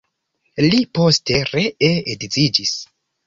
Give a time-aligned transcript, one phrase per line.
[0.65, 2.73] Li poste ree edziĝis.